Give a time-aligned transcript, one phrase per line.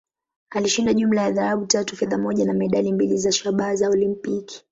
[0.49, 4.59] Alishinda jumla ya dhahabu tatu, fedha moja, na medali mbili za shaba za Olimpiki.